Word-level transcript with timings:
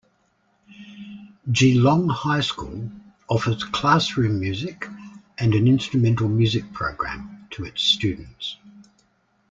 Geelong 1.51 2.09
High 2.09 2.41
School 2.41 2.89
offers 3.29 3.63
Classroom 3.65 4.39
Music 4.39 4.87
and 5.37 5.53
an 5.53 5.67
Instrumental 5.67 6.27
Music 6.27 6.63
program 6.73 7.45
to 7.51 7.65
its 7.65 7.83
students. 7.83 8.57